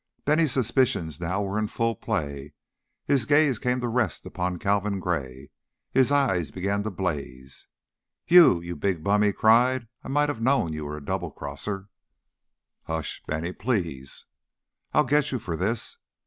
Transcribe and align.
Bennie's 0.25 0.51
suspicions 0.51 1.19
now 1.21 1.43
were 1.43 1.59
in 1.59 1.67
full 1.67 1.95
play, 1.95 2.41
and 2.41 2.51
his 3.13 3.27
gaze 3.27 3.59
came 3.59 3.79
to 3.81 3.87
rest 3.87 4.25
upon 4.25 4.57
Calvin 4.57 4.99
Gray; 4.99 5.51
his 5.91 6.11
eyes 6.11 6.49
began 6.49 6.81
to 6.81 6.89
blaze. 6.89 7.67
"You 8.27 8.61
you 8.61 8.75
big 8.75 9.03
bum!" 9.03 9.21
he 9.21 9.31
cried. 9.31 9.87
"I 10.03 10.07
might 10.07 10.29
have 10.29 10.41
known 10.41 10.73
you 10.73 10.85
were 10.85 10.97
a 10.97 11.05
double 11.05 11.29
crosser." 11.29 11.89
"Hush, 12.85 13.21
Bennie, 13.27 13.53
please!" 13.53 14.25
"I'll 14.91 15.03
get 15.03 15.31
you 15.31 15.37
for 15.37 15.55
this." 15.55 15.97